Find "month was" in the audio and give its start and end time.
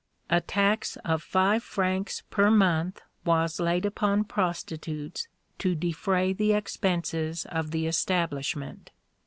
2.49-3.59